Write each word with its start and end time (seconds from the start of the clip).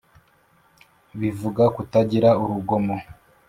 bivuga 1.19 1.63
kutagira 1.75 2.29
urugomo, 2.43 2.95